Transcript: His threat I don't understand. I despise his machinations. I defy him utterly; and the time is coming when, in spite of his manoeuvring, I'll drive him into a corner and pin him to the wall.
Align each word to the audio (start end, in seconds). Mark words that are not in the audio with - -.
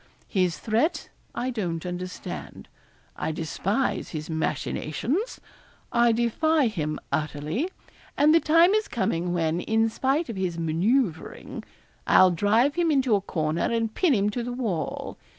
His 0.27 0.57
threat 0.57 1.09
I 1.35 1.51
don't 1.51 1.85
understand. 1.85 2.67
I 3.15 3.31
despise 3.31 4.09
his 4.09 4.31
machinations. 4.31 5.39
I 5.91 6.11
defy 6.11 6.69
him 6.69 6.97
utterly; 7.11 7.69
and 8.17 8.33
the 8.33 8.39
time 8.39 8.73
is 8.73 8.87
coming 8.87 9.31
when, 9.31 9.59
in 9.61 9.89
spite 9.89 10.27
of 10.27 10.37
his 10.37 10.57
manoeuvring, 10.57 11.63
I'll 12.07 12.31
drive 12.31 12.73
him 12.73 12.89
into 12.89 13.13
a 13.13 13.21
corner 13.21 13.69
and 13.71 13.93
pin 13.93 14.15
him 14.15 14.31
to 14.31 14.41
the 14.41 14.53
wall. 14.53 15.19